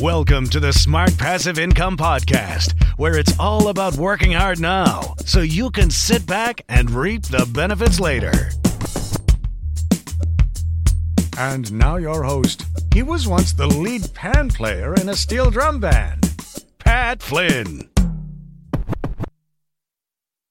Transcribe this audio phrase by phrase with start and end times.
[0.00, 5.40] Welcome to the Smart Passive Income Podcast, where it's all about working hard now so
[5.40, 8.50] you can sit back and reap the benefits later.
[11.38, 12.66] And now, your host.
[12.92, 16.30] He was once the lead pan player in a steel drum band,
[16.78, 17.88] Pat Flynn.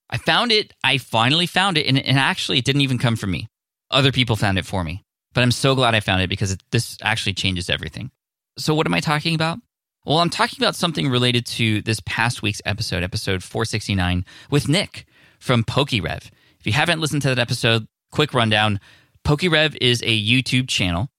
[0.09, 0.73] I found it.
[0.83, 1.85] I finally found it.
[1.85, 3.47] And, and actually, it didn't even come from me.
[3.91, 5.03] Other people found it for me.
[5.35, 8.09] But I'm so glad I found it because it, this actually changes everything.
[8.57, 9.59] So, what am I talking about?
[10.05, 15.05] Well, I'm talking about something related to this past week's episode, episode 469, with Nick
[15.39, 16.29] from PokeRev.
[16.59, 18.79] If you haven't listened to that episode, quick rundown
[19.25, 21.09] PokeRev is a YouTube channel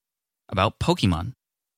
[0.49, 1.33] about Pokemon,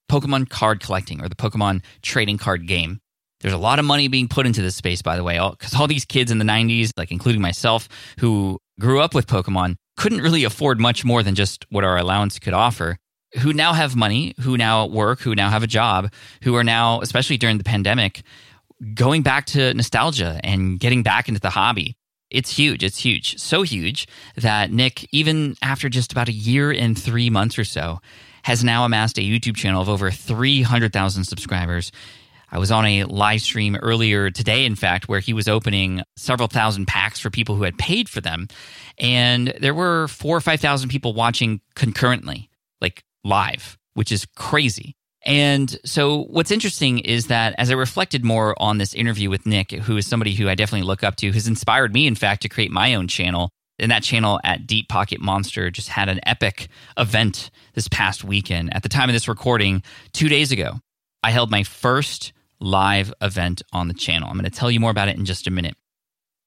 [0.09, 3.01] Pokemon card collecting, or the Pokemon trading card game.
[3.41, 5.83] There's a lot of money being put into this space, by the way, because all,
[5.83, 7.89] all these kids in the 90s, like including myself,
[8.21, 12.39] who grew up with Pokemon, couldn't really afford much more than just what our allowance
[12.39, 12.97] could offer
[13.41, 16.13] who now have money, who now work, who now have a job,
[16.43, 18.23] who are now, especially during the pandemic,
[18.95, 21.97] going back to nostalgia and getting back into the hobby.
[22.31, 22.85] It's huge.
[22.85, 23.39] It's huge.
[23.39, 24.07] So huge
[24.37, 28.01] that Nick, even after just about a year and three months or so,
[28.43, 31.91] has now amassed a YouTube channel of over 300,000 subscribers.
[32.51, 36.49] I was on a live stream earlier today, in fact, where he was opening several
[36.49, 38.49] thousand packs for people who had paid for them.
[38.99, 42.49] And there were four or 5,000 people watching concurrently,
[42.81, 44.95] like live, which is crazy.
[45.25, 49.73] And so, what's interesting is that as I reflected more on this interview with Nick,
[49.73, 52.49] who is somebody who I definitely look up to, has inspired me, in fact, to
[52.49, 53.51] create my own channel.
[53.81, 58.75] And that channel at Deep Pocket Monster just had an epic event this past weekend.
[58.75, 60.81] At the time of this recording, two days ago,
[61.23, 64.29] I held my first live event on the channel.
[64.29, 65.77] I'm going to tell you more about it in just a minute.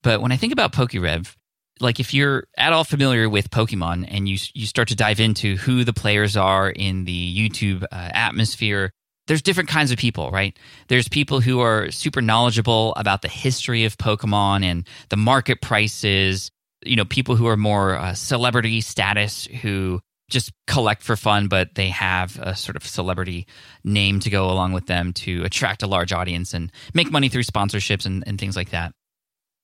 [0.03, 1.35] But when I think about PokeRev,
[1.81, 5.57] like if you're at all familiar with Pokemon and you you start to dive into
[5.57, 8.91] who the players are in the YouTube uh, atmosphere,
[9.27, 10.57] there's different kinds of people, right?
[10.87, 16.51] There's people who are super knowledgeable about the history of Pokemon and the market prices.
[16.83, 21.75] You know, people who are more uh, celebrity status who just collect for fun, but
[21.75, 23.45] they have a sort of celebrity
[23.83, 27.43] name to go along with them to attract a large audience and make money through
[27.43, 28.93] sponsorships and, and things like that.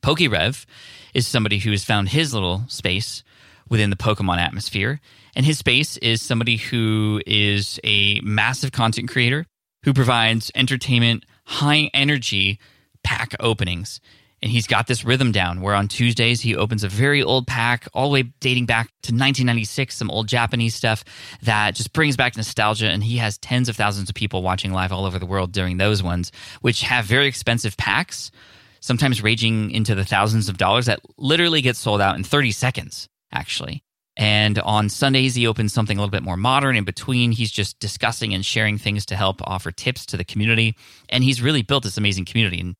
[0.03, 0.65] PokeRev
[1.13, 3.23] is somebody who has found his little space
[3.69, 4.99] within the Pokemon atmosphere.
[5.35, 9.45] And his space is somebody who is a massive content creator
[9.83, 12.59] who provides entertainment, high energy
[13.03, 13.99] pack openings.
[14.41, 17.87] And he's got this rhythm down where on Tuesdays he opens a very old pack,
[17.93, 21.03] all the way dating back to 1996, some old Japanese stuff
[21.41, 22.87] that just brings back nostalgia.
[22.87, 25.77] And he has tens of thousands of people watching live all over the world during
[25.77, 26.31] those ones,
[26.61, 28.31] which have very expensive packs
[28.79, 33.07] sometimes raging into the thousands of dollars that literally gets sold out in 30 seconds,
[33.31, 33.83] actually.
[34.17, 36.75] And on Sundays, he opens something a little bit more modern.
[36.75, 40.75] In between, he's just discussing and sharing things to help offer tips to the community.
[41.09, 42.59] And he's really built this amazing community.
[42.59, 42.75] And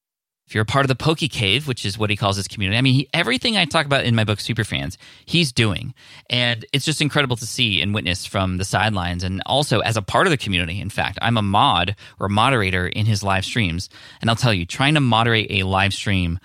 [0.47, 2.77] if you're a part of the Poke Cave, which is what he calls his community,
[2.77, 4.95] I mean, he, everything I talk about in my book, Superfans,
[5.25, 5.93] he's doing.
[6.29, 10.01] And it's just incredible to see and witness from the sidelines and also as a
[10.01, 10.79] part of the community.
[10.79, 13.89] In fact, I'm a mod or moderator in his live streams.
[14.21, 16.39] And I'll tell you, trying to moderate a live stream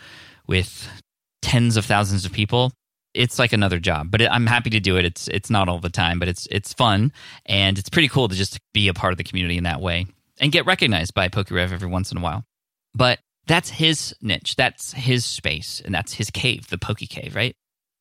[0.48, 0.88] with
[1.40, 2.72] tens of thousands of people,
[3.14, 5.05] it's like another job, but I'm happy to do it.
[5.05, 7.12] It's it's not all the time, but it's it's fun
[7.44, 10.06] and it's pretty cool to just be a part of the community in that way
[10.40, 12.44] and get recognized by PokeRev every once in a while.
[12.94, 14.56] But that's his niche.
[14.56, 15.83] That's his space.
[15.85, 17.55] And that's his cave, the Poke Cave, right?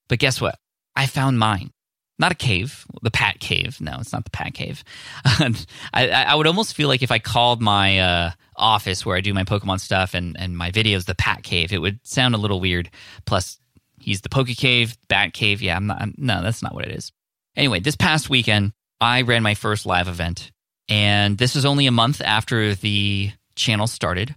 [0.07, 0.57] But guess what?
[0.95, 1.71] I found mine.
[2.19, 3.81] Not a cave, the Pat Cave.
[3.81, 4.83] No, it's not the Pat Cave.
[5.25, 9.33] I, I, would almost feel like if I called my uh, office where I do
[9.33, 12.59] my Pokemon stuff and, and my videos the Pat Cave, it would sound a little
[12.59, 12.91] weird.
[13.25, 13.57] Plus,
[13.99, 15.63] he's the Poke Cave, Bat Cave.
[15.63, 15.99] Yeah, I'm not.
[15.99, 17.11] I'm, no, that's not what it is.
[17.55, 20.51] Anyway, this past weekend, I ran my first live event,
[20.89, 24.35] and this was only a month after the channel started.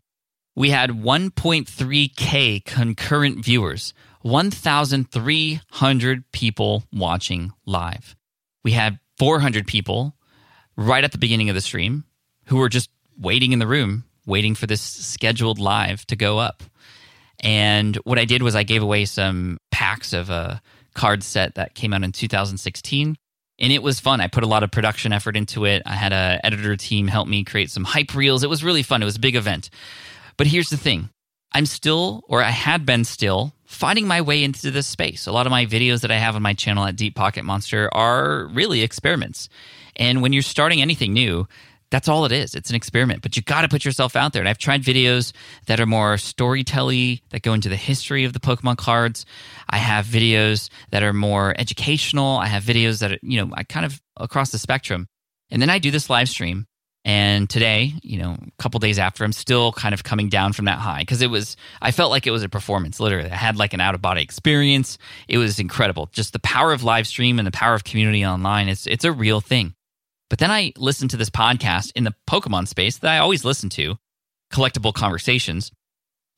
[0.56, 3.92] We had 1.3K concurrent viewers,
[4.22, 8.16] 1,300 people watching live.
[8.62, 10.14] We had 400 people
[10.76, 12.04] right at the beginning of the stream
[12.46, 16.62] who were just waiting in the room, waiting for this scheduled live to go up.
[17.40, 20.62] And what I did was I gave away some packs of a
[20.94, 23.16] card set that came out in 2016
[23.58, 24.20] and it was fun.
[24.20, 25.82] I put a lot of production effort into it.
[25.86, 28.42] I had a editor team help me create some hype reels.
[28.42, 29.02] It was really fun.
[29.02, 29.70] It was a big event.
[30.36, 31.10] But here's the thing
[31.52, 35.26] I'm still, or I had been still, finding my way into this space.
[35.26, 37.88] A lot of my videos that I have on my channel at Deep Pocket Monster
[37.92, 39.48] are really experiments.
[39.96, 41.46] And when you're starting anything new,
[41.90, 42.56] that's all it is.
[42.56, 44.42] It's an experiment, but you got to put yourself out there.
[44.42, 45.32] And I've tried videos
[45.66, 49.24] that are more storytelly, that go into the history of the Pokemon cards.
[49.70, 52.38] I have videos that are more educational.
[52.38, 55.06] I have videos that are, you know, I kind of across the spectrum.
[55.50, 56.66] And then I do this live stream
[57.04, 60.64] and today, you know, a couple days after, I'm still kind of coming down from
[60.64, 63.30] that high because it was, I felt like it was a performance, literally.
[63.30, 64.96] I had like an out of body experience.
[65.28, 66.08] It was incredible.
[66.12, 69.12] Just the power of live stream and the power of community online, it's, it's a
[69.12, 69.74] real thing.
[70.30, 73.68] But then I listened to this podcast in the Pokemon space that I always listen
[73.70, 73.98] to,
[74.50, 75.72] Collectible Conversations.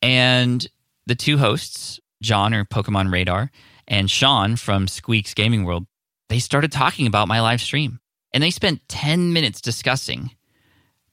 [0.03, 0.67] And
[1.07, 3.53] the two hosts, John or Pokemon Radar,
[3.87, 5.87] and Sean from Squeaks Gaming World,
[6.29, 8.01] they started talking about my live stream.
[8.33, 10.33] And they spent 10 minutes discussing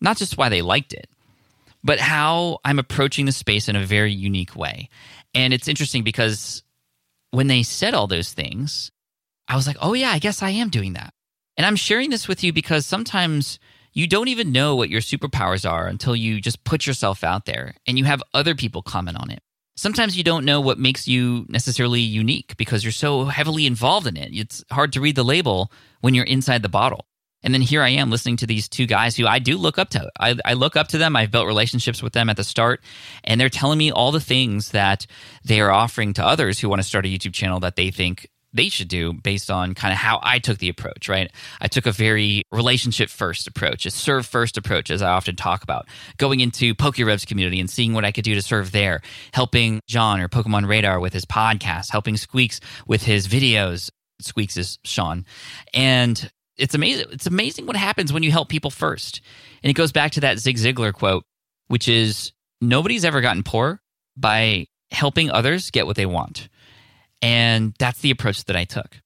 [0.04, 1.10] not just why they liked it,
[1.84, 4.90] but how I'm approaching the space in a very unique way.
[5.34, 6.62] And it's interesting because
[7.32, 8.92] when they said all those things,
[9.48, 11.14] I was like, oh, yeah, I guess I am doing that.
[11.58, 13.60] And I'm sharing this with you because sometimes
[13.94, 17.76] you don't even know what your superpowers are until you just put yourself out there
[17.86, 19.40] and you have other people comment on it.
[19.76, 24.18] Sometimes you don't know what makes you necessarily unique because you're so heavily involved in
[24.18, 24.30] it.
[24.32, 25.72] It's hard to read the label
[26.02, 27.06] when you're inside the bottle.
[27.44, 29.90] And then here I am listening to these two guys who I do look up
[29.90, 30.10] to.
[30.20, 31.16] I, I, look up to them.
[31.16, 32.82] I've built relationships with them at the start,
[33.24, 35.06] and they're telling me all the things that
[35.44, 38.30] they are offering to others who want to start a YouTube channel that they think
[38.54, 41.32] they should do based on kind of how I took the approach, right?
[41.60, 45.64] I took a very relationship first approach, a serve first approach, as I often talk
[45.64, 45.88] about,
[46.18, 49.02] going into PokeRevs community and seeing what I could do to serve there,
[49.34, 53.90] helping John or Pokemon Radar with his podcast, helping Squeaks with his videos.
[54.22, 55.26] Squeaks is Sean.
[55.74, 57.08] And it's amazing.
[57.12, 59.22] It's amazing what happens when you help people first.
[59.64, 61.26] And it goes back to that Zig Ziglar quote,
[61.68, 63.82] which is nobody's ever gotten poor
[64.16, 66.50] by helping others get what they want.
[67.22, 69.00] And that's the approach that I took.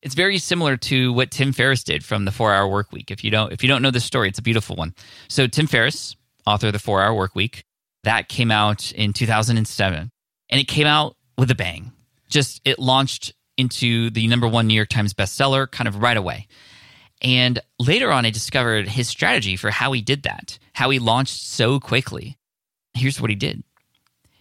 [0.00, 3.10] It's very similar to what Tim Ferriss did from the 4-Hour Work Week.
[3.10, 4.94] If you don't if you don't know this story, it's a beautiful one.
[5.28, 6.14] So Tim Ferriss,
[6.46, 7.64] author of the 4-Hour Work Week,
[8.04, 10.10] that came out in 2007
[10.50, 11.92] and it came out with a bang.
[12.28, 16.46] Just it launched into the number 1 New York Times bestseller kind of right away.
[17.24, 21.42] And later on, I discovered his strategy for how he did that, how he launched
[21.42, 22.36] so quickly.
[22.92, 23.64] Here's what he did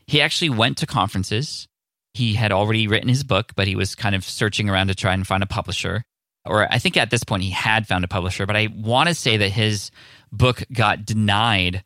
[0.05, 1.67] he actually went to conferences.
[2.13, 5.13] He had already written his book, but he was kind of searching around to try
[5.13, 6.03] and find a publisher.
[6.45, 9.15] Or I think at this point he had found a publisher, but I want to
[9.15, 9.89] say that his
[10.31, 11.83] book got denied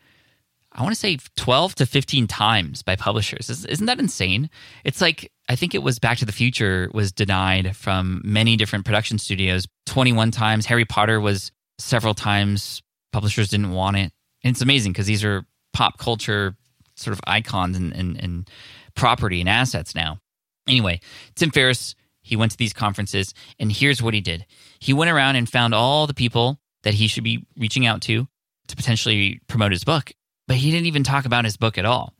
[0.77, 3.49] I want to say 12 to 15 times by publishers.
[3.49, 4.51] Isn't that insane?
[4.83, 8.85] It's like, I think it was Back to the Future was denied from many different
[8.85, 10.67] production studios 21 times.
[10.67, 12.83] Harry Potter was several times.
[13.11, 14.11] Publishers didn't want it.
[14.43, 16.55] And it's amazing because these are pop culture
[16.95, 18.49] sort of icons and, and, and
[18.95, 20.19] property and assets now.
[20.67, 20.99] Anyway,
[21.35, 24.45] Tim Ferriss, he went to these conferences, and here's what he did
[24.79, 28.27] he went around and found all the people that he should be reaching out to
[28.67, 30.11] to potentially promote his book
[30.47, 32.13] but he didn't even talk about his book at all.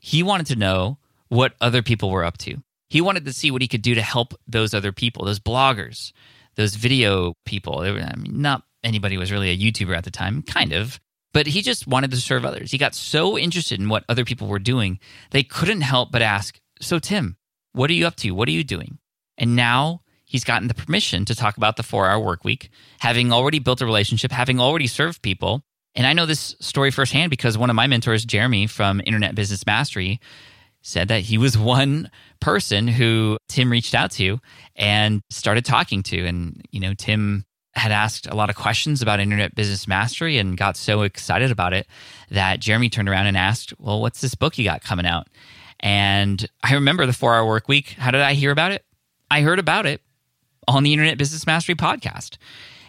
[0.00, 2.62] He wanted to know what other people were up to.
[2.88, 6.12] He wanted to see what he could do to help those other people, those bloggers,
[6.54, 7.80] those video people.
[7.80, 11.00] I mean, not anybody was really a YouTuber at the time, kind of,
[11.32, 12.70] but he just wanted to serve others.
[12.70, 15.00] He got so interested in what other people were doing,
[15.30, 17.36] they couldn't help but ask, So, Tim,
[17.72, 18.30] what are you up to?
[18.32, 18.98] What are you doing?
[19.36, 23.32] And now he's gotten the permission to talk about the four hour work week, having
[23.32, 25.64] already built a relationship, having already served people.
[25.94, 29.64] And I know this story firsthand because one of my mentors, Jeremy from Internet Business
[29.66, 30.20] Mastery,
[30.82, 32.10] said that he was one
[32.40, 34.40] person who Tim reached out to
[34.76, 36.26] and started talking to.
[36.26, 40.56] And, you know, Tim had asked a lot of questions about internet business mastery and
[40.56, 41.88] got so excited about it
[42.30, 45.26] that Jeremy turned around and asked, Well, what's this book you got coming out?
[45.80, 47.90] And I remember the four hour work week.
[47.98, 48.84] How did I hear about it?
[49.30, 50.00] I heard about it
[50.68, 52.36] on the Internet Business Mastery podcast.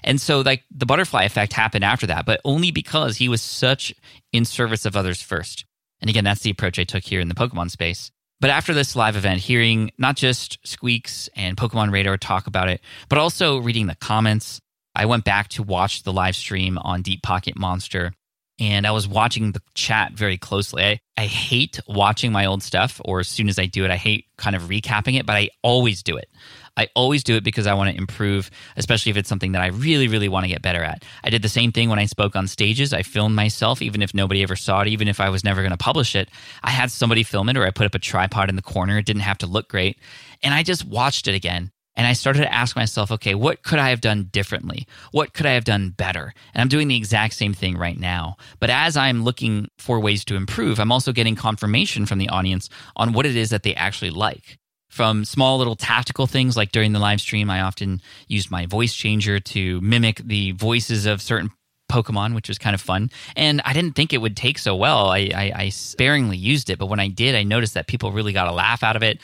[0.06, 3.94] And so, like, the butterfly effect happened after that, but only because he was such
[4.32, 5.66] in service of others first.
[6.00, 8.12] And again, that's the approach I took here in the Pokemon space.
[8.40, 12.82] But after this live event, hearing not just Squeaks and Pokemon Radar talk about it,
[13.10, 14.62] but also reading the comments,
[14.94, 18.14] I went back to watch the live stream on Deep Pocket Monster
[18.60, 20.84] and I was watching the chat very closely.
[20.84, 23.98] I, I hate watching my old stuff, or as soon as I do it, I
[23.98, 26.30] hate kind of recapping it, but I always do it.
[26.78, 29.68] I always do it because I want to improve, especially if it's something that I
[29.68, 31.04] really, really want to get better at.
[31.24, 32.94] I did the same thing when I spoke on stages.
[32.94, 35.72] I filmed myself, even if nobody ever saw it, even if I was never going
[35.72, 36.30] to publish it.
[36.64, 38.98] I had somebody film it, or I put up a tripod in the corner.
[38.98, 40.00] It didn't have to look great.
[40.44, 41.72] And I just watched it again.
[41.98, 44.88] And I started to ask myself, okay, what could I have done differently?
[45.12, 46.34] What could I have done better?
[46.54, 48.38] And I'm doing the exact same thing right now.
[48.60, 52.70] But as I'm looking for ways to improve, I'm also getting confirmation from the audience
[52.96, 54.58] on what it is that they actually like
[54.96, 58.94] from small little tactical things like during the live stream i often used my voice
[58.94, 61.50] changer to mimic the voices of certain
[61.92, 65.10] pokemon which was kind of fun and i didn't think it would take so well
[65.10, 68.32] I, I, I, sparingly used it but when i did i noticed that people really
[68.32, 69.20] got a laugh out of it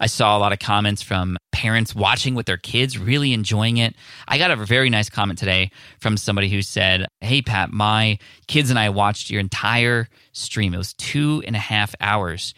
[0.00, 3.94] i saw a lot of comments from parents watching with their kids really enjoying it
[4.28, 5.70] i got a very nice comment today
[6.00, 10.78] from somebody who said hey pat my kids and i watched your entire stream it
[10.78, 12.54] was two and a half hours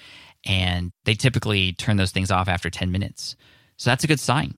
[0.47, 3.37] and they typically turn those things off after 10 minutes.
[3.77, 4.55] So that's a good sign.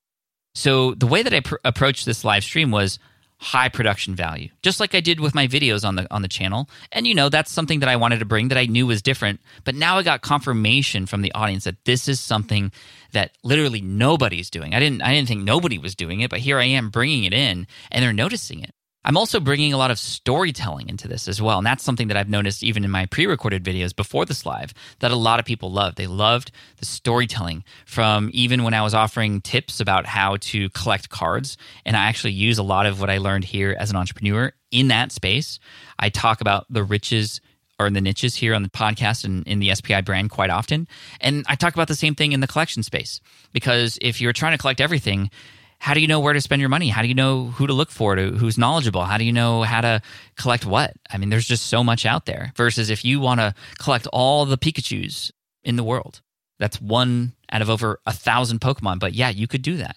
[0.55, 2.99] So the way that I pr- approached this live stream was
[3.39, 6.69] high production value, just like I did with my videos on the on the channel.
[6.93, 9.41] And you know, that's something that I wanted to bring that I knew was different.
[9.65, 12.73] But now I got confirmation from the audience that this is something
[13.13, 14.75] that literally nobody's doing.
[14.75, 17.33] I didn't I didn't think nobody was doing it, but here I am bringing it
[17.33, 18.75] in, and they're noticing it.
[19.05, 21.59] I'm also bringing a lot of storytelling into this as well.
[21.59, 24.75] And that's something that I've noticed even in my pre recorded videos before this live
[24.99, 25.97] that a lot of people loved.
[25.97, 31.11] They loved the storytelling from even when I was offering tips about how to collect
[31.11, 31.57] cards.
[31.87, 34.89] And I actually use a lot of what I learned here as an entrepreneur in
[34.89, 35.59] that space.
[35.99, 37.41] I talk about the riches
[37.79, 40.89] or in the niches here on the podcast and in the SPI brand quite often.
[41.21, 43.21] And I talk about the same thing in the collection space
[43.53, 45.31] because if you're trying to collect everything,
[45.79, 46.89] how do you know where to spend your money?
[46.89, 49.05] How do you know who to look for, to, who's knowledgeable?
[49.05, 50.03] How do you know how to
[50.37, 50.93] collect what?
[51.11, 52.53] I mean, there's just so much out there.
[52.57, 55.33] Versus if you want to collect all the Pikachu's
[55.63, 56.21] in the world,
[56.59, 58.99] that's one out of over a thousand Pokemon.
[58.99, 59.97] But yeah, you could do that.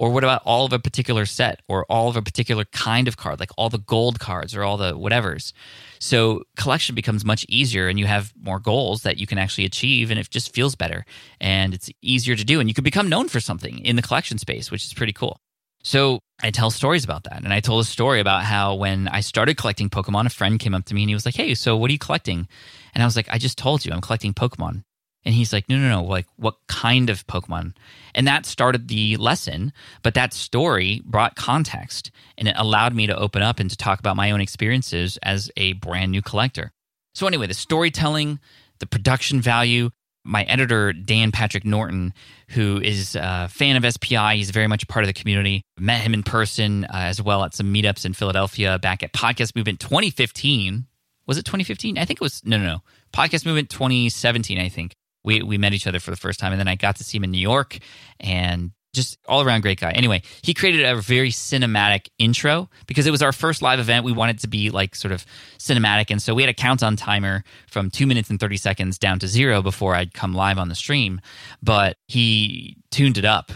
[0.00, 3.18] Or what about all of a particular set or all of a particular kind of
[3.18, 5.52] card, like all the gold cards or all the whatevers?
[5.98, 10.10] So collection becomes much easier and you have more goals that you can actually achieve
[10.10, 11.04] and it just feels better
[11.38, 14.38] and it's easier to do and you can become known for something in the collection
[14.38, 15.38] space, which is pretty cool.
[15.82, 17.44] So I tell stories about that.
[17.44, 20.74] And I told a story about how when I started collecting Pokemon, a friend came
[20.74, 22.48] up to me and he was like, Hey, so what are you collecting?
[22.94, 24.82] And I was like, I just told you I'm collecting Pokemon.
[25.24, 27.74] And he's like, no, no, no, like what kind of Pokemon?
[28.14, 29.72] And that started the lesson,
[30.02, 33.98] but that story brought context and it allowed me to open up and to talk
[33.98, 36.72] about my own experiences as a brand new collector.
[37.14, 38.38] So, anyway, the storytelling,
[38.78, 39.90] the production value,
[40.24, 42.14] my editor, Dan Patrick Norton,
[42.50, 45.62] who is a fan of SPI, he's very much a part of the community.
[45.78, 49.56] Met him in person uh, as well at some meetups in Philadelphia back at Podcast
[49.56, 50.86] Movement 2015.
[51.26, 51.98] Was it 2015?
[51.98, 52.82] I think it was, no, no, no.
[53.12, 56.60] Podcast Movement 2017, I think we we met each other for the first time, and
[56.60, 57.78] then I got to see him in New York,
[58.18, 59.92] and just all around great guy.
[59.92, 64.04] Anyway, he created a very cinematic intro because it was our first live event.
[64.04, 65.24] We wanted to be like sort of
[65.58, 69.18] cinematic, and so we had a countdown timer from two minutes and thirty seconds down
[69.20, 71.20] to zero before I'd come live on the stream.
[71.62, 73.52] But he tuned it up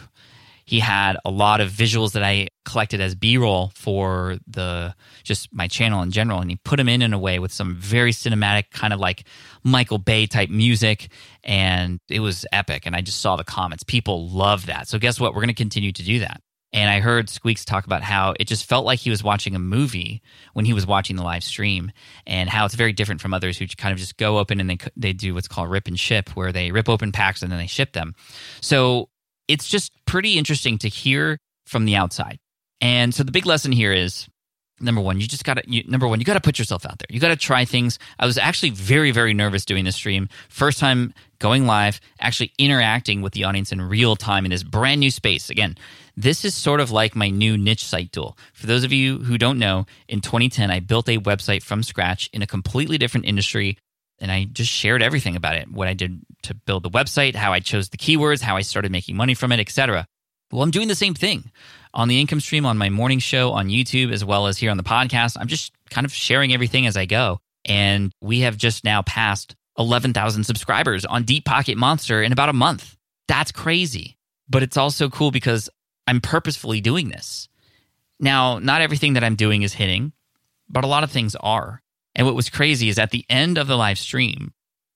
[0.65, 5.69] he had a lot of visuals that I collected as B-roll for the just my
[5.69, 8.71] channel in general, and he put them in in a way with some very cinematic
[8.71, 9.25] kind of like
[9.63, 11.11] Michael Bay type music,
[11.43, 12.87] and it was epic.
[12.87, 14.89] And I just saw the comments; people love that.
[14.89, 15.35] So guess what?
[15.35, 16.41] We're going to continue to do that.
[16.73, 19.61] And I heard Squeaks talk about how it just felt like he was watching a
[19.61, 20.23] movie
[20.55, 21.93] when he was watching the live stream,
[22.27, 24.79] and how it's very different from others who kind of just go open and they
[24.97, 27.69] they do what's called rip and ship, where they rip open packs and then they
[27.69, 28.15] ship them.
[28.61, 29.09] So
[29.49, 32.39] it's just pretty interesting to hear from the outside.
[32.81, 34.29] And so the big lesson here is
[34.81, 37.07] number one, you just got to, number one, you got to put yourself out there.
[37.09, 37.99] You got to try things.
[38.19, 40.29] I was actually very, very nervous doing this stream.
[40.49, 45.01] First time going live, actually interacting with the audience in real time in this brand
[45.01, 45.51] new space.
[45.51, 45.77] Again,
[46.17, 48.37] this is sort of like my new niche site duel.
[48.53, 52.29] For those of you who don't know, in 2010, I built a website from scratch
[52.33, 53.79] in a completely different industry
[54.25, 57.53] and I just shared everything about it what I did to build the website, how
[57.53, 60.07] I chose the keywords, how I started making money from it, etc.
[60.51, 61.51] Well, I'm doing the same thing
[61.93, 64.79] on the income stream, on my morning show, on YouTube, as well as here on
[64.79, 65.37] the podcast.
[65.39, 67.39] I'm just kind of sharing everything as I go.
[67.67, 72.55] And we have just now passed 11,000 subscribers on Deep Pocket Monster in about a
[72.55, 72.97] month.
[73.29, 74.17] That's crazy.
[74.49, 75.69] But it's also cool because
[76.07, 77.49] I'm purposefully doing this.
[78.19, 80.13] Now, not everything that I'm doing is hitting,
[80.67, 81.83] but a lot of things are.
[82.15, 84.53] And what was crazy is at the end of the live stream,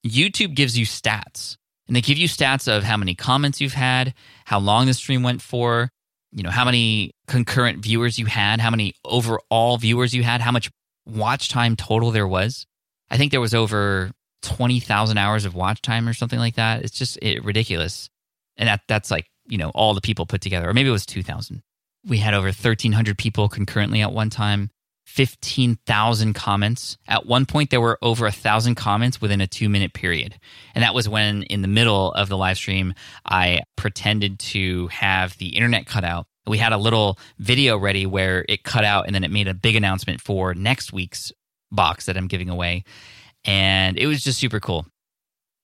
[0.06, 1.56] YouTube gives you stats.
[1.86, 5.22] And they give you stats of how many comments you've had, how long the stream
[5.22, 5.90] went for,
[6.32, 10.52] you know, how many concurrent viewers you had, how many overall viewers you had, how
[10.52, 10.70] much
[11.06, 12.66] watch time total there was.
[13.10, 14.10] I think there was over
[14.42, 16.84] 20,000 hours of watch time or something like that.
[16.84, 18.10] It's just it, ridiculous.
[18.56, 21.06] And that that's like, you know, all the people put together, or maybe it was
[21.06, 21.62] 2,000.
[22.06, 24.70] We had over 1,300 people concurrently at one time.
[25.08, 26.98] 15,000 comments.
[27.08, 30.38] At one point, there were over a thousand comments within a two minute period.
[30.74, 35.36] And that was when, in the middle of the live stream, I pretended to have
[35.38, 36.26] the internet cut out.
[36.46, 39.54] We had a little video ready where it cut out and then it made a
[39.54, 41.32] big announcement for next week's
[41.72, 42.84] box that I'm giving away.
[43.44, 44.86] And it was just super cool.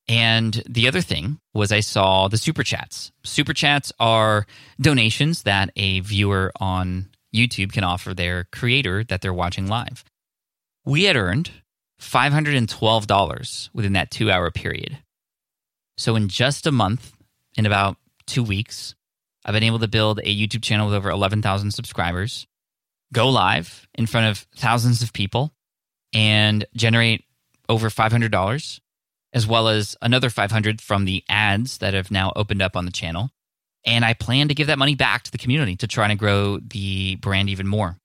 [0.09, 3.13] And the other thing was I saw the super chats.
[3.25, 4.47] Super chats are
[4.81, 10.05] donations that a viewer on YouTube can offer their creator that they're watching live.
[10.85, 11.51] We had earned
[12.01, 14.99] $512 within that two hour period.
[15.97, 17.13] So, in just a month,
[17.57, 18.95] in about two weeks,
[19.45, 22.47] I've been able to build a YouTube channel with over 11,000 subscribers,
[23.13, 25.53] go live in front of thousands of people,
[26.13, 27.25] and generate
[27.69, 28.81] over $500,
[29.33, 32.93] as well as another 500 from the ads that have now opened up on the
[32.93, 33.31] channel.
[33.85, 36.59] And I plan to give that money back to the community to try to grow
[36.59, 37.99] the brand even more.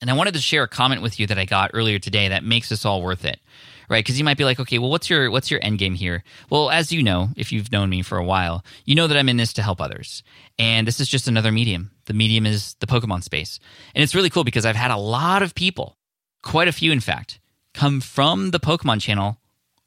[0.00, 2.44] And I wanted to share a comment with you that I got earlier today that
[2.44, 3.40] makes this all worth it.
[3.88, 4.04] Right?
[4.04, 6.24] Because you might be like, okay, well, what's your what's your end game here?
[6.50, 9.28] Well, as you know, if you've known me for a while, you know that I'm
[9.28, 10.22] in this to help others.
[10.58, 11.90] And this is just another medium.
[12.06, 13.60] The medium is the Pokemon space.
[13.94, 15.98] And it's really cool because I've had a lot of people,
[16.42, 17.40] quite a few in fact,
[17.74, 19.38] come from the Pokemon channel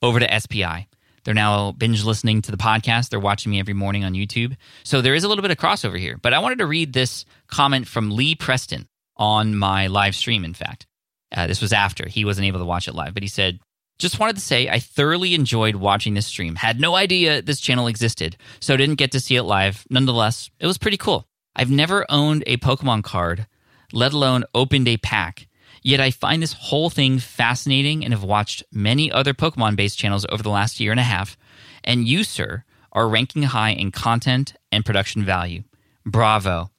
[0.02, 0.88] over to SPI.
[1.28, 3.10] They're now binge listening to the podcast.
[3.10, 4.56] They're watching me every morning on YouTube.
[4.86, 6.18] So there is a little bit of crossover here.
[6.22, 10.54] But I wanted to read this comment from Lee Preston on my live stream, in
[10.54, 10.88] fact.
[11.36, 12.08] Uh, this was after.
[12.08, 13.60] He wasn't able to watch it live, but he said,
[14.00, 16.56] just wanted to say I thoroughly enjoyed watching this stream.
[16.56, 19.86] Had no idea this channel existed, so didn't get to see it live.
[19.90, 21.28] Nonetheless, it was pretty cool.
[21.58, 23.48] I've never owned a Pokemon card,
[23.92, 25.47] let alone opened a pack.
[25.88, 30.26] Yet I find this whole thing fascinating and have watched many other Pokemon based channels
[30.28, 31.38] over the last year and a half.
[31.82, 35.64] And you, sir, are ranking high in content and production value.
[36.06, 36.72] Bravo.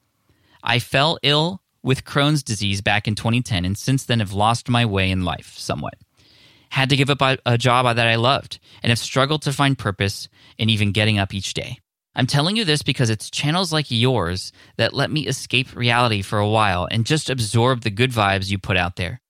[0.62, 4.85] I fell ill with Crohn's disease back in 2010 and since then have lost my
[4.85, 5.94] way in life somewhat.
[6.68, 10.29] Had to give up a, job that I loved and have struggled to find purpose
[10.59, 11.79] in even getting up each day.
[12.18, 16.40] I'm telling you this because it's channels like yours that let me escape reality for
[16.40, 19.20] a while and just absorb the good vibes you put out there.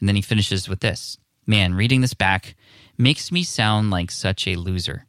[0.00, 2.54] And then he finishes with this Man, reading this back
[2.96, 5.06] makes me sound like such a loser.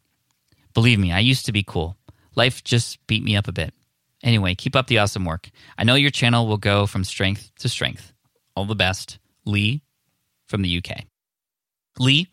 [0.73, 1.95] Believe me, I used to be cool.
[2.35, 3.73] Life just beat me up a bit.
[4.21, 5.49] Anyway, keep up the awesome work.
[5.77, 8.11] I know your channel will go from strength to strength.
[8.53, 9.17] All the best.
[9.45, 9.81] Lee
[10.47, 11.05] from the UK.
[11.99, 12.27] Lee,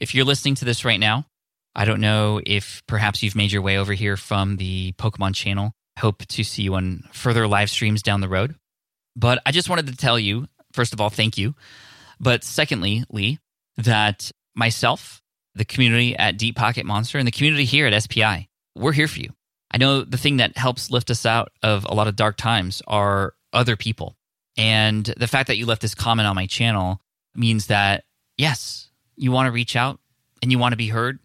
[0.00, 1.26] if you're listening to this right now,
[1.74, 5.72] I don't know if perhaps you've made your way over here from the Pokemon channel.
[5.98, 8.54] Hope to see you on further live streams down the road.
[9.16, 11.54] But I just wanted to tell you, first of all, thank you.
[12.20, 13.38] But secondly, Lee,
[13.76, 15.22] that myself,
[15.54, 19.20] the community at Deep Pocket Monster, and the community here at SPI, we're here for
[19.20, 19.30] you.
[19.70, 22.82] I know the thing that helps lift us out of a lot of dark times
[22.86, 24.16] are other people.
[24.56, 27.00] And the fact that you left this comment on my channel
[27.34, 28.04] means that,
[28.36, 30.00] yes, you want to reach out
[30.42, 31.18] and you want to be heard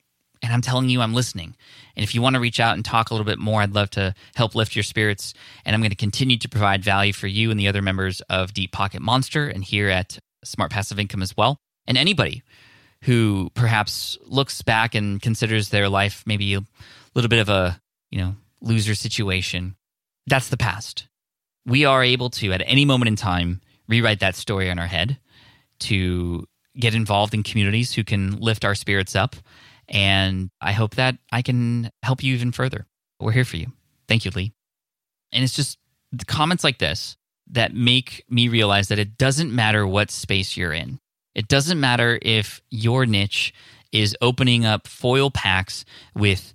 [0.44, 1.56] and I'm telling you, I'm listening.
[1.96, 3.90] And if you want to reach out and talk a little bit more, I'd love
[3.92, 5.34] to help lift your spirits.
[5.66, 8.54] And I'm going to continue to provide value for you and the other members of
[8.54, 11.58] Deep Pocket Monster and here at Smart Passive Income as well.
[11.88, 12.44] And anybody
[13.04, 16.64] who perhaps looks back and considers their life maybe a
[17.16, 17.80] little bit of a,
[18.12, 19.76] you know, loser situation.
[20.28, 21.08] That's the past.
[21.66, 25.20] We are able to, at any moment in time, rewrite that story in our head
[25.80, 26.46] to
[26.78, 29.36] get involved in communities who can lift our spirits up
[29.88, 32.86] and I hope that I can help you even further.
[33.20, 33.68] We're here for you.
[34.08, 34.54] Thank you, Lee.
[35.32, 35.78] And it's just
[36.28, 37.18] comments like this
[37.52, 41.00] that make me realize that it doesn't matter what space you're in.
[41.36, 43.54] It doesn't matter if your niche
[43.92, 46.54] is opening up foil packs with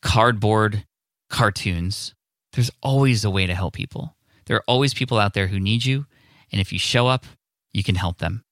[0.00, 0.84] cardboard
[1.28, 2.14] cartoons.
[2.52, 4.16] There's always a way to help people.
[4.46, 6.06] There are always people out there who need you.
[6.50, 7.24] And if you show up,
[7.72, 8.44] you can help them.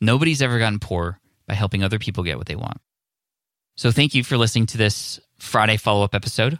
[0.00, 2.80] Nobody's ever gotten poor by helping other people get what they want.
[3.80, 6.58] So thank you for listening to this Friday follow up episode.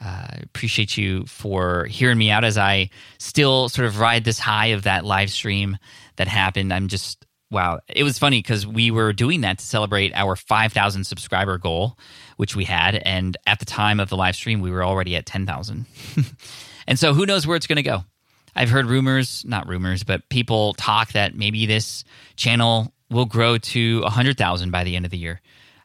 [0.00, 4.66] Uh, appreciate you for hearing me out as I still sort of ride this high
[4.66, 5.76] of that live stream
[6.18, 6.72] that happened.
[6.72, 7.80] I'm just wow.
[7.88, 11.98] It was funny because we were doing that to celebrate our 5,000 subscriber goal,
[12.36, 15.26] which we had, and at the time of the live stream, we were already at
[15.26, 15.84] 10,000.
[16.86, 18.04] and so, who knows where it's going to go?
[18.54, 22.04] I've heard rumors, not rumors, but people talk that maybe this
[22.36, 25.40] channel will grow to 100,000 by the end of the year.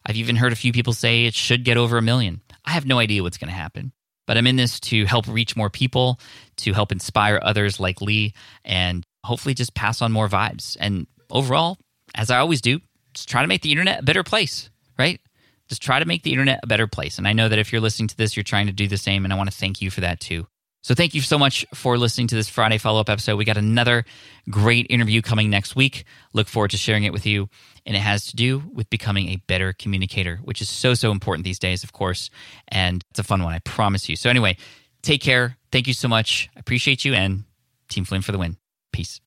[0.08, 2.41] I've even heard a few people say it should get over a million.
[2.63, 3.91] I have no idea what's going to happen,
[4.26, 6.20] but I'm in this to help reach more people,
[6.58, 10.78] to help inspire others like Lee, and hopefully just pass on more vibes.
[10.80, 11.78] And overall,
[12.15, 12.80] as I always do,
[13.13, 15.20] just try to make the internet a better place, right?
[15.67, 17.17] Just try to make the internet a better place.
[17.17, 19.26] And I know that if you're listening to this, you're trying to do the same.
[19.26, 20.48] And I want to thank you for that too.
[20.88, 23.36] So thank you so much for listening to this Friday follow up episode.
[23.36, 24.06] We got another
[24.50, 26.06] great interview coming next week.
[26.32, 27.50] Look forward to sharing it with you.
[27.86, 31.43] And it has to do with becoming a better communicator, which is so, so important
[31.43, 32.30] these days, of course.
[32.69, 34.15] And it's a fun one, I promise you.
[34.15, 34.56] So, anyway,
[35.02, 35.58] take care.
[35.73, 36.50] Thank you so much.
[36.56, 37.13] I appreciate you.
[37.13, 37.43] And
[37.89, 38.56] Team Flynn for the win.
[38.93, 39.19] Peace.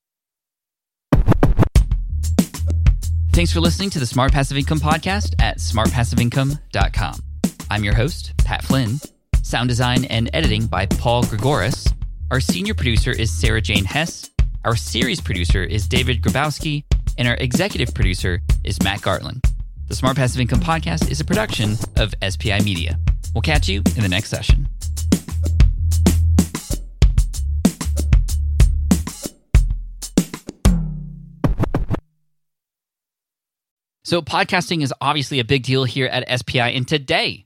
[3.33, 7.19] Thanks for listening to the Smart Passive Income podcast at smartpassiveincome.com.
[7.69, 8.99] I'm your host, Pat Flynn.
[9.43, 11.91] Sound design and editing by Paul Gregoris.
[12.29, 14.29] Our senior producer is Sarah Jane Hess.
[14.63, 16.83] Our series producer is David Grabowski.
[17.17, 19.43] And our executive producer is Matt Gartland.
[19.87, 22.97] The Smart Passive Income Podcast is a production of SPI Media.
[23.33, 24.69] We'll catch you in the next session.
[34.03, 36.59] So, podcasting is obviously a big deal here at SPI.
[36.59, 37.45] And today,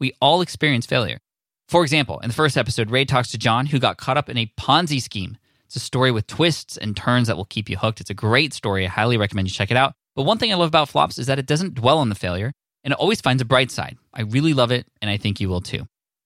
[0.00, 1.18] We all experience failure.
[1.68, 4.38] For example, in the first episode, Ray talks to John, who got caught up in
[4.38, 5.36] a Ponzi scheme.
[5.66, 8.00] It's a story with twists and turns that will keep you hooked.
[8.00, 8.86] It's a great story.
[8.86, 9.92] I highly recommend you check it out.
[10.16, 12.50] But one thing I love about Flops is that it doesn't dwell on the failure
[12.82, 13.98] and it always finds a bright side.
[14.12, 15.86] I really love it, and I think you will too.